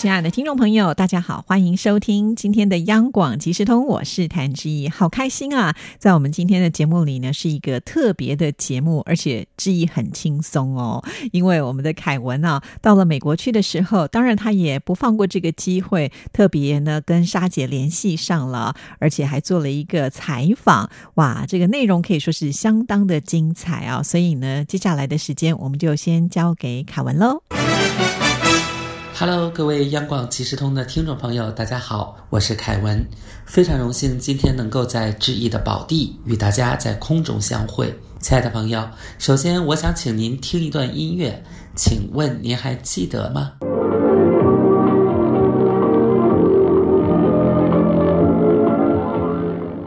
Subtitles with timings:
[0.00, 5.74] 亲爱的听众朋友，大家好，欢迎收听今天的央广即时通，我是谭志毅，好开心啊！
[5.98, 24.00] 在我们今天的节目里呢，是一个特别的节目，而且志毅很轻松哦， 因为我们的凯文啊，到了美国去的时候，当然他也不放过这个机会，特别呢跟沙姐联系上了，而且还做了一个采访，哇，这个内容可以说是相当的精彩啊！
[24.00, 27.42] 所以呢，接下来的时间我们就先交给凯文喽。
[29.20, 33.04] Hello，各位央广即时通的听众朋友，大家好，我是凯文，
[33.44, 37.92] 非常荣幸今天能够在志毅的宝地与大家在空中相会。
[38.20, 38.80] 亲爱的朋友，
[39.18, 41.42] 首先我想请您听一段音乐，
[41.74, 43.54] 请问您还记得吗？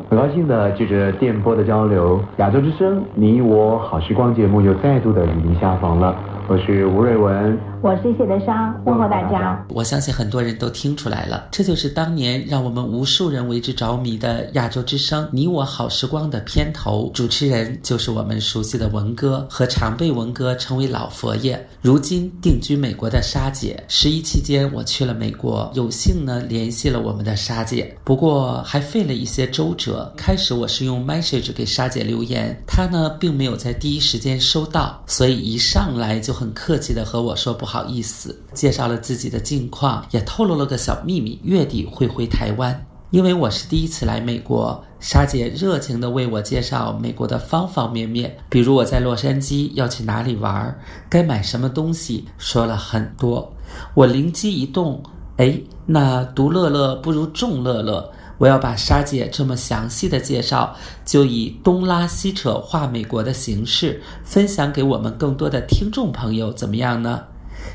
[0.10, 6.14] 很高兴的借着电波的交流，亚洲之声你我好时光节目又再度的与您相逢了，
[6.50, 7.58] 我是吴瑞文。
[7.84, 9.66] 我是谢德莎，问候大家。
[9.70, 21.68] 我相信很多人都听出来了，这就是当年让我们无数人为之着迷的《亚洲之声》你我好时光的片头，主持人就是我们熟悉的文哥，和常被文哥称为老佛爷。
[21.82, 30.14] 如今定居美国的沙姐，十一期间我去了美国，有幸呢联系了我们的沙姐，不过还费了一些周折。
[30.16, 37.52] 开始我是用 message 给沙姐留言，她呢并没有在第一时间收到，所以一上来就很客气的和我说。
[37.62, 42.86] 不好意思，介绍了自己的近况，也透露了个小秘密，月底会回台湾。
[43.12, 50.78] 因为我是第一次来美国，沙姐热情地为我介绍美国的方方面面，比如我在洛杉矶要去哪里玩，
[51.10, 53.54] 该买什么东西，说了很多。
[53.94, 55.02] 我灵机一动，
[55.38, 67.22] 哎，那独乐乐不如众乐乐，我要把沙姐这么详细的介绍，就以东拉西扯画美国的形式分享给我们更多的听众朋友，怎么样呢？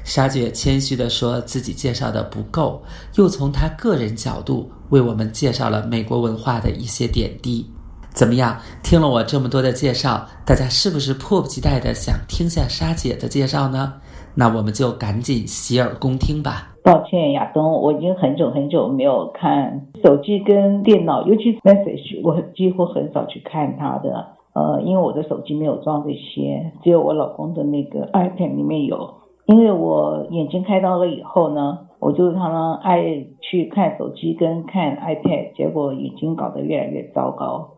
[0.07, 2.81] 沙姐谦虚地说自己介绍的不够，
[3.17, 7.69] 又从她个人角度为我们介绍了美国文化的一些点滴。
[8.15, 8.57] 怎么样？
[8.85, 13.95] 听了我这么多的介绍，大家是不是迫不及待的想听下沙姐的介绍呢？
[14.33, 16.73] 那我们就赶紧洗耳恭听吧。
[16.85, 24.25] 抱歉，亚东，我已经很久很久没有看手机跟电脑，尤其是 message，我几乎很少去看它的。
[24.55, 29.13] 呃，因为我的手机没有装这些，只有我老公的那个 iPad 里面有。
[29.47, 37.71] 因为我眼睛开刀了以后呢，我就常常爱去看手机跟看 iPad，结果眼睛搞得越来越糟糕。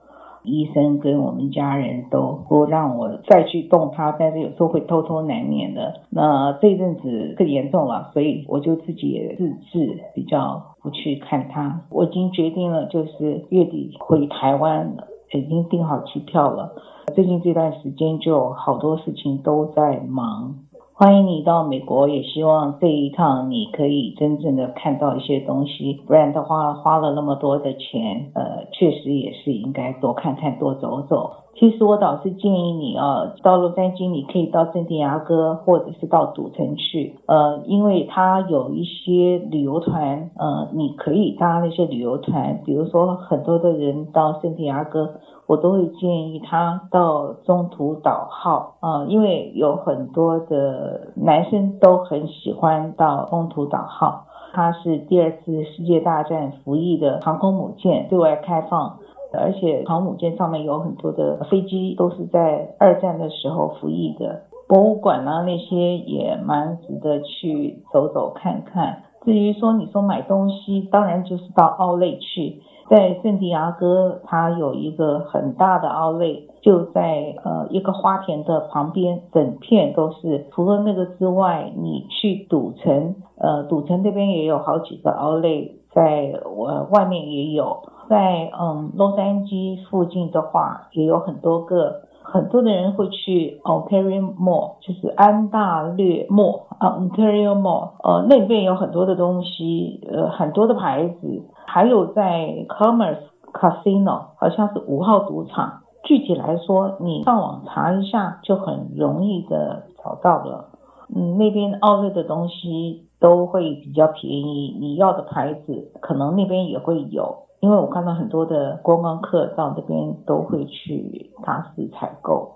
[0.45, 6.01] 医生跟我们家人都不让我再去动它，但是有时候会偷偷难免的。
[6.09, 11.83] 那这阵子更严重了，所以我就自己也自制，比较不去看它。
[11.91, 16.73] 我已经决定了，就是月底回台湾了，已经订好机票了。
[17.15, 20.55] 最近这段时间就好多事情都在忙。
[21.01, 31.31] 欢迎你到美国，也希望这一趟你可以真正的看到一些东西，不然的话花了那么多的钱，呃，确实也是应该多看看、多走走。
[31.55, 45.15] 其实我倒是建议你啊，到洛杉矶你可以到圣地亚哥，或者是到赌城去，呃，因为它有一些旅游团，呃，你可以搭那些旅游团，比如说很多的人到圣地亚哥。
[45.49, 54.27] 我都会建议他到中途岛号啊，因为有很多的男生都很喜欢到中途岛号。
[54.53, 58.99] 它是第二次世界大战服役的航空母舰，对外开放，
[59.33, 64.43] 而且航母舰上面有很多的飞机都是在二战的时候服役的。
[64.67, 69.03] 博物馆呢，那些也蛮值得去走走看看。
[69.25, 72.61] 至于说你说买东西，当然就是到奥莱去。
[72.89, 80.47] 在圣地亚哥，它有一个很大的奥莱，就在呃一个花田的旁边，整片都是。
[80.53, 87.77] 除了那个之外，你去赌城，呃，赌城那边也有好几个奥莱，在我外面也有。
[88.09, 92.03] 在嗯洛杉矶附近的话，也有很多个。
[92.31, 101.43] 很多的人会去 Ontario Mall，就是安大略 Mall 啊，Ontario Mall，呃，那边有很多的东西，呃，很多的牌子。
[101.67, 103.23] 还有在 Commerce
[103.53, 105.81] Casino，好像是五号赌场。
[106.05, 110.67] 具体来说，你上网查一下就很容易的找到了。
[111.15, 117.48] 嗯，那边奥瑞的东西都会比较便宜，你要的牌子可能那边也会有。
[117.61, 122.55] 因为我看到很多的观光客到这边都会去大肆采购。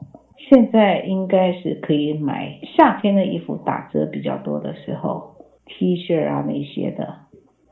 [0.49, 5.35] 现在应该是可以买夏天的衣服打折比较多的时候
[5.67, 7.15] ，T 恤啊那些的。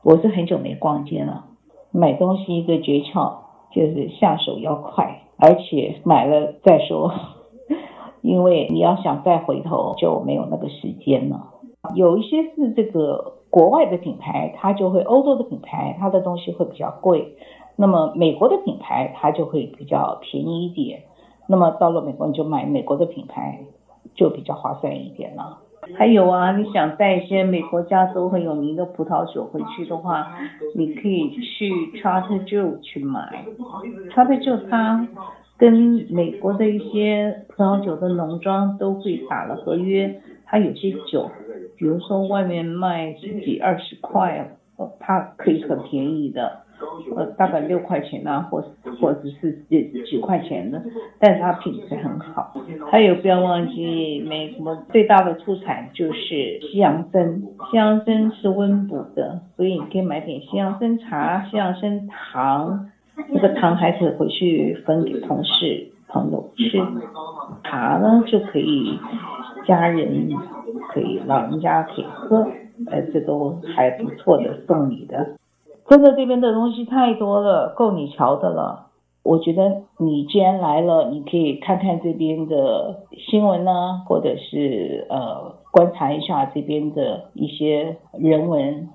[0.03, 1.45] 我是很久没逛街了，
[1.91, 3.39] 买东西一个诀窍
[3.73, 7.11] 就是下手要快，而且买了再说，
[8.21, 11.49] 因为你要想再回头就没有那个时间了。
[11.95, 17.35] 有一些是这个国外的品牌，它就会欧洲的品牌，它的东西会比较贵。
[17.75, 21.03] 那么美国的品牌它就会比较便宜一点。
[21.47, 23.59] 那么到了美国你就买美国的品牌，
[24.15, 25.59] 就比较划算一点了。
[25.97, 30.31] 还有啊，你想带一些美国加州很有名的葡萄酒回去的话，
[30.75, 33.43] 你可以去 Trader Joe 去买。
[34.11, 35.07] Trader Joe 它
[35.57, 40.21] 跟美国的一些葡萄酒的农庄都会打了合约，
[40.51, 41.31] 它有些酒，
[41.77, 46.63] 比如说外面卖十几二十块，呃它可以很便宜的。
[47.15, 48.59] 呃，大概六块钱啊，或
[48.99, 50.81] 或者是几几块钱的，
[51.19, 52.55] 但是它品质很好。
[52.89, 57.39] 还有不要忘记，美国最大的出产就是西洋参，
[57.69, 62.89] 西洋参是温补的，所以你可以买点西洋参茶、西洋参糖，
[63.29, 66.79] 那个糖还可以回去分给同事朋友吃。
[67.63, 68.97] 茶呢就可以
[69.65, 70.29] 家人
[70.89, 72.37] 可以老人家可以喝，
[72.87, 75.37] 呃，这都还不错的送礼的。
[75.87, 78.87] 真的这边的东西太多了，够你瞧的了。
[79.23, 88.89] 我觉得你既然来了，你可以看看这边的新闻呢，或者是呃观察一下这边的一些人文。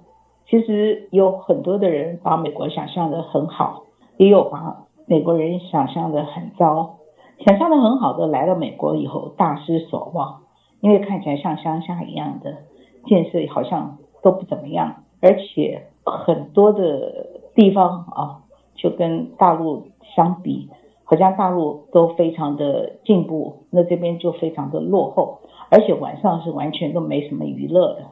[0.48, 3.82] 其实有很多的人把美国想象的很好，
[4.16, 6.96] 也有把美国人想象的很糟。
[7.44, 10.40] 想象的很好的来到美国以后大失所望，
[10.80, 12.58] 因为看起来像乡下一样的
[13.04, 15.86] 建设好像都不怎么样，而且。
[16.08, 18.38] 很多的地方啊，
[18.76, 20.70] 就跟大陆相比，
[21.02, 28.02] 好像大陆都非常的进步，那这边就非常的落后，而且晚上是完全都没什么娱乐的。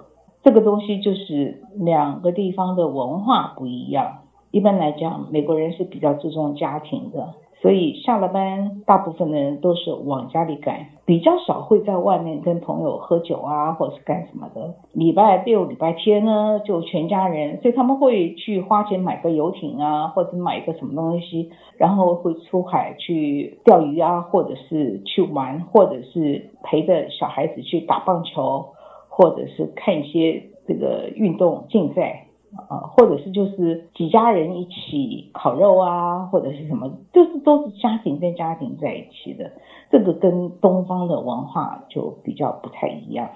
[0.43, 4.23] 这个东西就是两个地方的文化不一样。
[4.51, 7.35] 一般来讲，美国人是比较注重家庭的。
[7.65, 14.75] 所以下了班，大部分的人都是往家里赶，比较少会在外面跟朋友喝酒啊，或者是干什么的。
[14.93, 28.67] 礼拜六、礼拜天呢，就全家人，所以他们会去花钱买个游艇啊，或者买一个什么东西，然后会出海去钓鱼啊，或者是去玩，或者是陪着小孩子去打棒球，
[29.09, 32.24] 或者是看一些这个运动竞赛。
[32.57, 39.53] 啊，或者是就是几家人一起烤肉啊，或者是什么，就是都是家庭跟家庭在一起的。
[39.91, 43.31] 这个跟东方的文化就比较不太一样。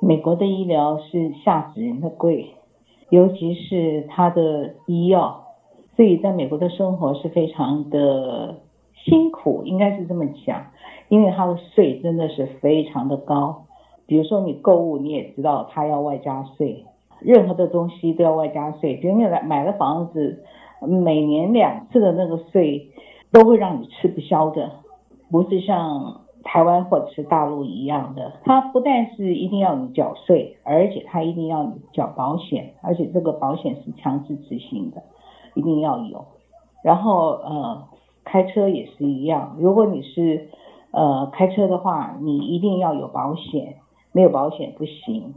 [0.00, 2.50] 美国的医疗是吓死人的贵，
[3.10, 5.44] 尤其是他的医药，
[5.96, 8.60] 所以在美国的生活是非常的
[9.04, 10.66] 辛苦，应该是这么讲，
[11.08, 13.64] 因为他的税真的是非常的高。
[14.06, 16.84] 比如说你购物，你也知道他要外加税。
[17.20, 20.44] 任何的东西都要外加税，比如你来买了房子，
[20.80, 22.90] 每年两次的那个税
[23.32, 24.70] 都会让你吃不消的，
[25.30, 35.02] 不是像台湾或者是大陆一样的，它不但是一定要你缴税，而且它一定要你缴保险，而且这个保险是强制执行的，
[35.54, 36.24] 一定要有。
[36.82, 37.82] 然后呃，
[38.24, 40.48] 开车也是一样，如果你是
[40.92, 43.74] 呃开车的话，你一定要有保险，
[44.12, 45.34] 没有保险不行。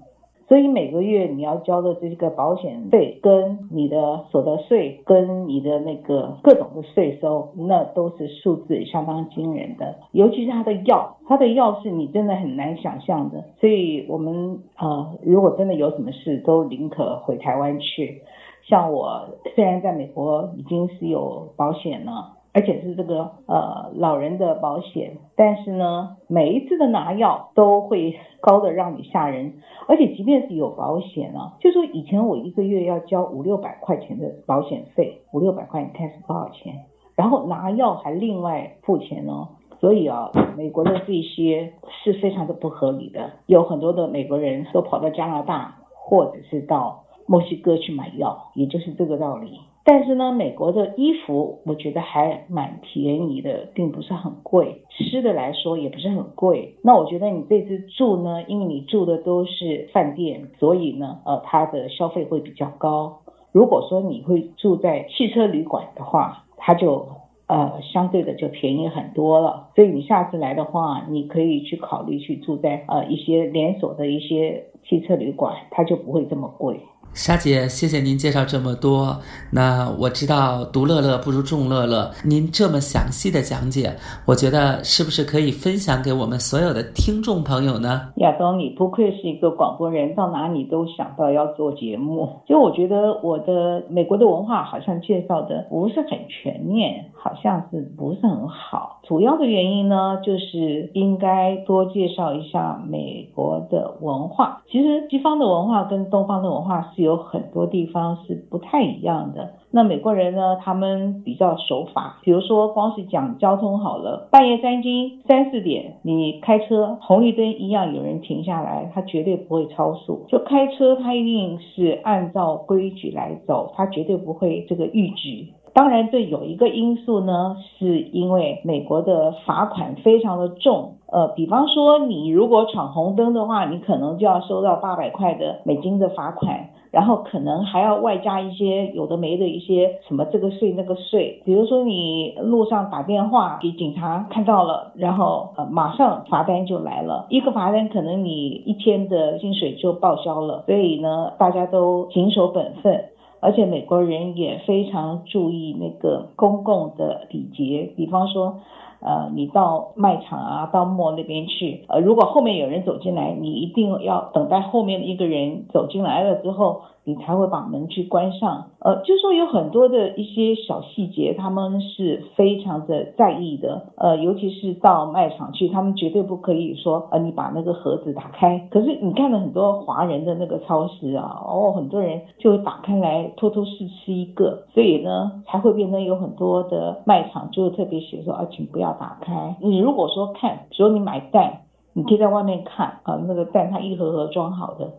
[0.51, 9.95] 所以每个月你要交的这个保险费，跟你的所得税，跟你的那个各种的税收，那都是数字相当惊人的。
[10.11, 13.45] 尤其是它的药，它的药是你真的很难想象的。
[13.61, 18.21] 所以我们呃，如果真的有什么事，都宁可回台湾去。
[18.67, 22.40] 像我虽然在美国已经是有保险了。
[22.53, 29.53] 而且是这个呃老人的保险，但是呢，每一次的拿药都会高的让你吓人。
[29.87, 36.85] 而且即便是有保险啊，就说以前我一个月要交五六百块钱的保险费，五六百块你看是多少钱？
[37.15, 39.49] 然后拿药还另外付钱哦。
[39.79, 43.31] 所以啊，美国的这些是非常的不合理的。
[43.47, 49.61] 有很多的美国人都跑到加拿大或者是到墨西哥去买药，也就是这个道理。
[49.85, 54.81] 但是呢，美国的衣服我觉得还蛮便宜的，并不是很贵。
[54.89, 56.75] 吃的来说也不是很贵。
[56.83, 63.21] 那我觉得你这次住呢，因为你住的都是饭店，所以呢，呃，它的消费会比较高。
[63.53, 67.07] 如果说你会住在汽车旅馆的话，它就
[67.47, 69.69] 呃相对的就便宜很多了。
[69.75, 76.81] 所以你下次来的话，你可以去考虑去住在呃一些连锁的一些汽车旅馆，它就不会这么贵。
[77.13, 79.19] 沙姐，谢谢您介绍这么多。
[79.51, 83.93] 那我知道独乐乐不如众乐乐，您这么详细的讲解，
[84.25, 88.09] 我觉得是不是可以分享给我们所有的听众朋友呢？
[88.15, 92.29] 亚东，你不愧是一个广播人，到哪里都想到要做节目。
[92.47, 99.01] 就我觉得我的美国的文化好像介绍的不是很全面，好像是不是很好。
[99.03, 104.61] 主要的原因呢，就是应该多介绍一下美国的文化。
[104.71, 109.53] 其实西方的文化跟东方的文化是有很多地方是不太一样的。
[109.73, 110.57] 那美国人呢？
[110.61, 120.25] 他们比较守法，比如说光是讲交通好了，半夜三更、三四点，你开车，红绿灯一样有人停下来，他绝对不会超速。
[120.27, 125.53] 就开车，他一定是按照规矩来走，他绝对不会这个逾矩。
[125.73, 130.95] 当然，这有一个因素呢，是因为美国的罚款非常的重。
[131.09, 136.71] 呃，比方说你如果闯红灯的话，你可能就要收到八百块的美金的罚款。
[136.91, 153.05] 然后可能还要外加一些有的没的一些什么这个税那个税，比如说你路上打电话给警察看到了，然后呃马上罚单就来了，一个罚单可能你一天的薪水就报销了，所以呢大家都谨守本分，
[153.39, 158.59] 而且美国人也非常注意那个公共的礼节，比方说。
[159.01, 166.81] 呃，你到卖场啊，到末那边去，呃，如果后面有人走进来，你一定要等待后面的一个人走进来了之后。
[167.03, 178.67] 你才会把门去关上，呃，就说有很多的一些小细节，他们是非常的在意的，呃，尤其是到卖场去，他们绝对不可以说，呃，你把那个盒子打开。
[178.69, 189.55] 可是你看了很多华人的那个超市啊，哦，很多人就打开来偷偷试吃一个，所以呢，才会变成有很多的卖场就特别写说，啊，请不要打开。
[189.59, 191.61] 你如果说看，比如你买蛋，
[191.93, 194.91] 你可以在外面看啊，那个蛋它一盒盒装好的。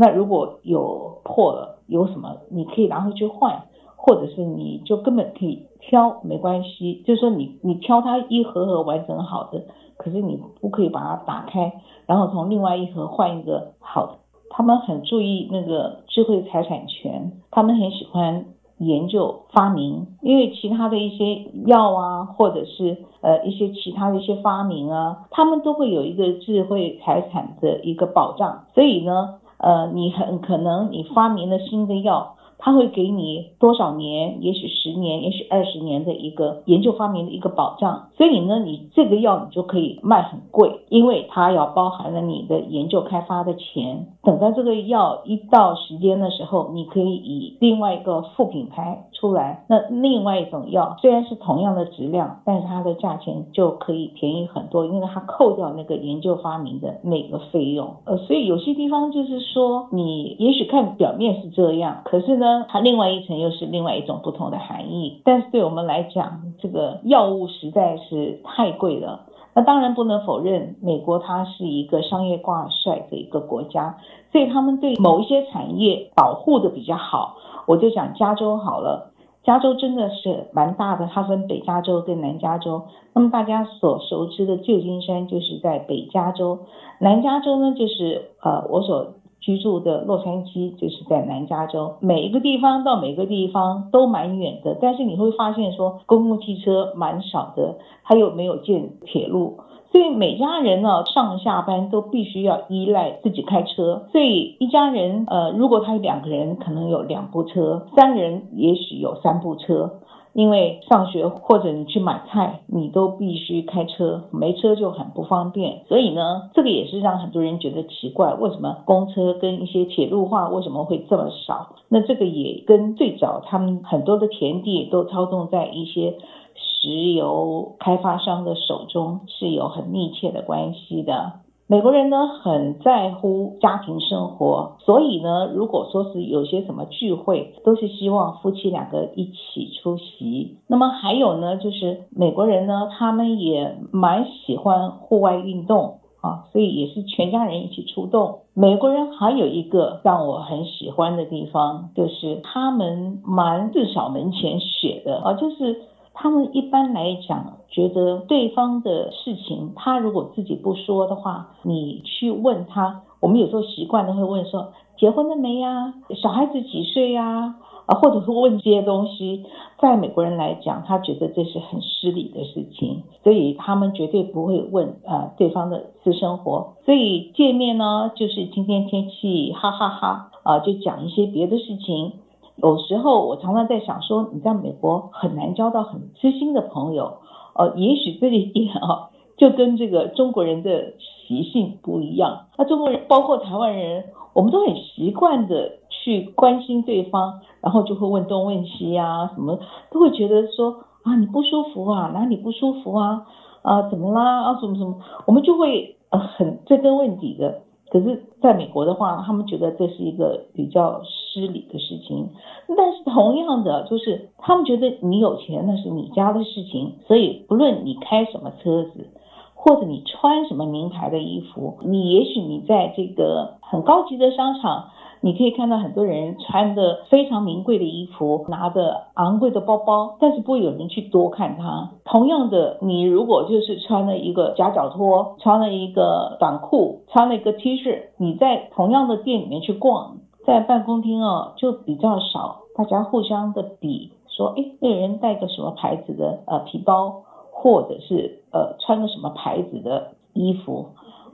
[0.00, 3.64] 那如果有破了，有什么你可以拿回去换，
[3.96, 7.02] 或者是你就根本可以挑，没关系。
[7.04, 9.64] 就是说你你挑它一盒盒完整好的，
[9.96, 11.72] 可是你不可以把它打开，
[12.06, 14.12] 然后从另外一盒换一个好的。
[14.50, 18.44] 他们很注意那个智慧财产权，他们很喜欢
[18.78, 29.40] 研究发明，因为其他的一些药啊，或者是呃一些其他的一些发明啊，他们都会有一个智慧财产的一个保障，所以呢。
[29.58, 32.37] 呃，你很可能你发明了新的药。
[32.58, 44.06] 他会给你多少年，也许十年，也许二十年的一个研究发明的一个保障，所以呢，你这个药你就可以卖很贵，因为它要包含了你的研究开发的钱。
[44.22, 57.94] 等到这个药一到时间的时候，你可以以另外一个副品牌出来，那另外一种药虽然是同样的质量，但是它的价钱就可以便宜很多，因为它扣掉那个研究发明的那个费用。
[58.04, 62.47] 呃，所以有些地方就是说，你也许看表面是这样，可是呢。
[62.68, 69.26] 它另外一层又是另外一种不同的含义，但是对我们来讲，这个药物实在是太贵了。
[69.54, 73.96] 那当然不能否认，美国它是一个商业挂帅的一个国家，
[74.30, 77.36] 所以他们对某一些产业保护的比较好。
[77.66, 79.10] 我就讲加州好了，
[79.42, 82.82] 加州真的是蛮大的，它分北加州跟南加州。
[83.14, 86.60] 那么大家所熟知的旧金山就是在北加州，
[87.00, 89.14] 南加州呢就是呃我所。
[89.40, 99.58] 居住的洛杉矶就是在南加州，每一个地方到每个地方都蛮远的，但是你会发现说公共汽车蛮少的，它又没有建铁路，
[99.90, 110.00] 所以每家人呢上下班都必须要依赖自己开车，所以一家人呃如果他有两个人，可能有两部车，三个人也许有三部车。
[110.38, 115.82] 因为上学或者你去买菜，你都必须开车，没车就很不方便。
[115.88, 121.74] 所以呢，这个也是让很多人觉得奇怪，为什么公车跟一些铁路化为什么会这么少？
[121.88, 126.16] 那这个也跟最早他们很多的田地都操纵在一些
[126.54, 131.32] 石油开发商的手中是有很密切的关系的。
[131.70, 140.56] 美国人呢很在乎家庭生活，所以呢，如果说是有些什么聚会，都是希望夫妻两个一起出席。
[140.66, 148.38] 那么还有呢，就是美国人呢，他们也蛮喜欢户外运动啊，所以也是全家人一起出动。
[148.54, 155.82] 美国人还有一个让我很喜欢的地方，就是他们蛮自扫门前雪的啊，就是。
[156.20, 163.02] 他们一般来讲，觉得对方的事情，他如果自己不说的话，你去问他。
[163.20, 165.94] 我们有时候习惯的会问说，结婚了没呀？
[166.20, 167.54] 小孩子几岁呀？
[167.86, 169.44] 啊，或者是问这些东西，
[169.80, 176.74] 在美国人来讲，他觉得这是很失礼的事情，所以他们绝对不会问啊对方的私生活。
[176.84, 182.14] 所以见面呢，就是今天天气，哈哈哈啊，就讲一些别的事情。
[182.60, 187.18] 有时候我常常在想说，你在美国很难交到很知心的朋友，
[187.54, 192.46] 呃，也许这一点啊，就跟这个中国人的习性不一样。
[192.56, 199.60] 那中国人，包括台湾人，我们都很习惯的去关心对方，然后就会问东问西啊，什么
[199.92, 203.24] 都会觉得说啊，你不舒服啊，哪里不舒服啊，
[203.62, 204.96] 啊，怎么啦，啊，什么什么，
[205.26, 207.62] 我们就会呃很追根问底的。
[207.90, 212.28] 可是，在美国的话，他们觉得这是一个比较失礼的事情。
[212.76, 219.06] 但是，同样的，就是他们觉得你有钱那是你家的事情，所以不论你开什么车子，
[219.54, 224.90] 或者你穿什么名牌的衣服，你也许你在这个很高级的商场。
[225.20, 231.90] 你可以看到很多人穿的非常名贵的衣服，拿着昂贵的包包，但是不会有人去多看他。
[232.04, 250.86] 同样的，你如果就是穿了一个夹脚拖，穿了一个短裤，穿了一个 T 恤，你在同样的店里面去逛，在办公厅哦，就比较少，大家互相的比，说，哎，那人带个什么牌子的呃皮包，或者是呃穿个什么牌子的衣服。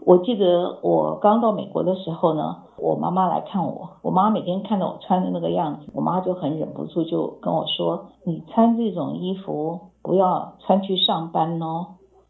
[0.06, 11.86] 我记得我刚到美国的时候呢，我妈妈来看我，我妈每天看到我穿的那个样子，我妈就很忍不住就跟我说：“你穿这种衣服不要穿去上班哦。”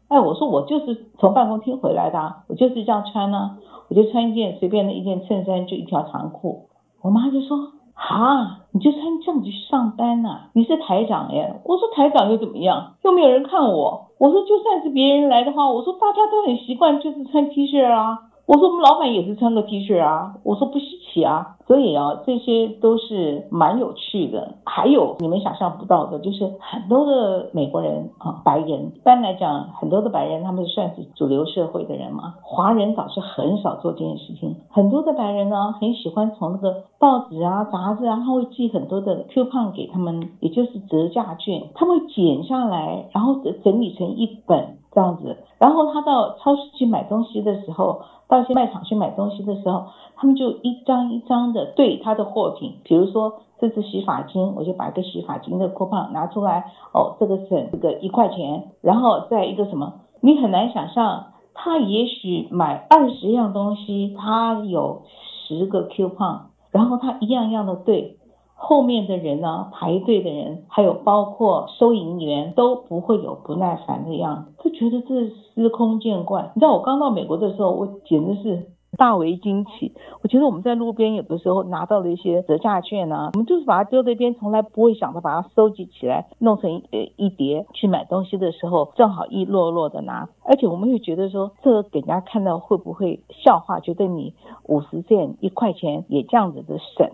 [0.07, 3.57] 哎，我说我就是从办公厅回来的，我就是这样穿呢，
[3.89, 6.69] 我就穿一件随便的一件衬衫，就一条长裤。
[7.01, 7.57] 我妈就说
[7.93, 10.51] ：“哈，你就穿这样子去上班呐？
[10.53, 12.93] 你是台长耶？”我说：“台长又怎么样？
[13.03, 18.19] 又没有人看我。”我说，就算是别人来的话，我说大家都很习惯，就是穿 T 恤啊。
[18.45, 20.35] 我说我们老板也是穿个 T 恤啊。
[20.43, 21.57] 我说不稀奇啊。
[21.67, 24.53] 所以啊，这些都是蛮有趣的。
[24.65, 32.35] 还有你们想象不到的，就是很多的美国人啊，白人，一般来讲，很多的白人他们算是主流社会的人嘛。
[32.43, 34.55] 华人倒是很少做这件事情。
[34.69, 45.37] 很多的白人呢，很喜欢从那个报纸啊、杂志啊，他会寄很多的 coupon 给他们，也就是折价券，他会剪下来，然后整理成一本这样子。
[45.59, 49.85] 然后他到超市去买东西的时候，到一些卖场去买东西的时候。
[50.17, 65.01] 他们就一张一张的对他的货品，比如说这支洗发精，我就把一个洗发精的 coupon 拿出来，哦，这个省这个一块钱，然后再一个什么，你很难想象，他也许买二十样东西，他有
[65.45, 68.15] 十个 coupon，然后他一样一样的对，
[68.55, 76.51] 后面的人呢，排队的人，还有包括收银员都不会有不耐烦的样子，就觉得这司空见惯。
[76.55, 78.69] 你知道我刚到美国的时候，我简直是。
[78.97, 79.91] 大为惊奇，
[80.21, 93.81] 我觉得我们在路边有的时候拿到了一些折价券啊，我们就是把它丢在一边，从来不会想着把它收集起来，弄成呃一叠去买东西的时候，正好一摞摞的拿，而且我们会觉得说，这个给人家看到会不会笑话？
[93.81, 97.11] 觉得你五十件一块钱也这样子的省，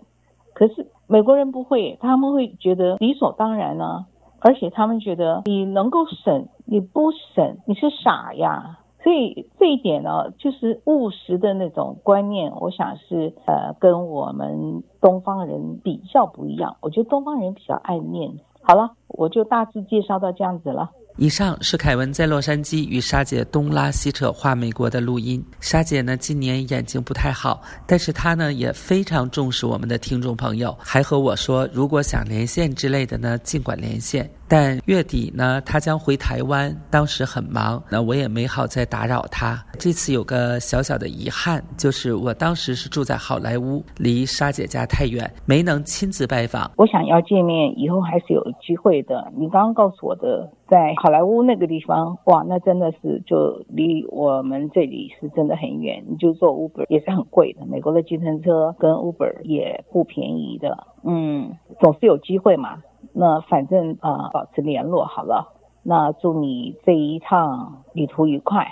[0.62, 4.06] 可是美国人不会，他们会觉得理所当然呢，
[4.38, 8.78] 而且他们觉得你能够省，你不省你是傻呀。
[9.02, 16.76] 所以这一点呢，就是务实的那种观念，我想是呃跟我们东方人比较不一样。
[16.80, 18.44] 我觉得东方人比较爱面子。
[18.62, 20.90] 好了，我就大致介绍到这样子了。
[21.16, 25.44] 以上是凯文在洛杉矶与沙姐东拉西扯画美国的录音。
[25.60, 34.28] 沙姐呢今年眼睛不太好，但是她呢也非常重视我们的听众朋友，还和我说如果想连线之类的呢，尽管连线。
[34.48, 39.58] 但月底呢，他将回台湾，当时很忙，那我也没好再打扰他。
[39.78, 46.70] 这次有个小小的遗憾，就是我当时是住在好莱坞，离沙姐家太远，没能亲自拜访。
[46.76, 49.32] 我想要见面，以后还是有机会的。
[49.36, 57.64] 你刚刚告诉我的，在好莱坞那个地方，哇，那真的是就离我们这里是真的很远，你就坐 Uber 也是很贵的。
[57.66, 61.50] 美国的计程车跟 Uber 也不便宜的，嗯，
[61.80, 62.76] 总是有机会嘛。
[63.12, 65.46] 那反正啊，保持联络好了。
[65.82, 68.64] 那祝你这一趟旅途愉快，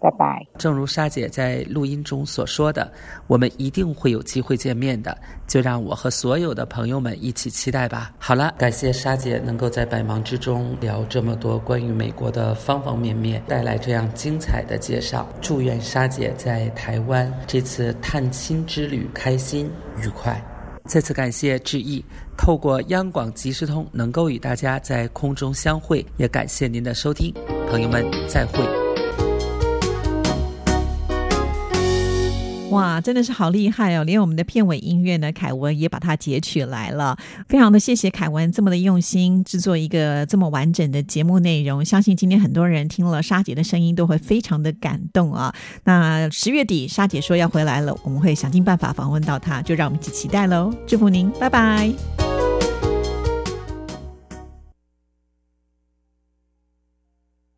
[0.00, 0.42] 拜拜。
[0.56, 2.90] 正如沙姐在录音中所说的，
[3.26, 5.16] 我们一定会有机会见面的。
[5.46, 8.12] 就让我和所有的朋友们一起期待吧。
[8.18, 15.26] 好了，感谢沙姐能够在百忙之中聊这么多关于美国的方方面面，带来这样精彩的介绍。
[15.42, 19.70] 祝愿沙姐在台湾这次探亲之旅开心
[20.02, 20.42] 愉快。
[20.86, 22.04] 再次感谢致意，
[22.36, 27.32] 透过央广即时通能够与大家在空中相会，也感谢您的收听，
[27.70, 28.83] 朋友们再会。
[32.74, 34.04] 哇，真的是好厉害哦！
[34.04, 37.16] 连我们的片尾音乐呢，凯文也把它截取来了。
[37.48, 45.54] 非常的谢谢凯文这么的用心制作一个这么完整的节目内容，相信今天很多人听了沙姐的声音都会非常的感动啊。
[45.84, 50.74] 那十月底沙姐说要回来了，我们会想尽办法访问到她，就让我们一起期待喽！
[50.86, 52.33] 祝福您，拜拜。